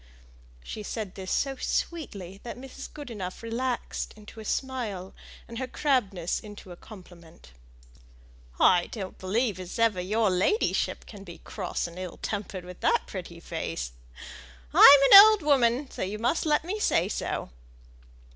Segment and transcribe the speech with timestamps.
[0.63, 2.91] She said this so sweetly that Mrs.
[2.91, 5.13] Goodenough relaxed into a smile,
[5.47, 7.51] and her crabbedness into a compliment.
[8.59, 13.03] "I don't believe as ever your ladyship can be cross and ill tempered with that
[13.05, 13.91] pretty face.
[14.73, 17.51] I'm an old woman, so you must let me say so."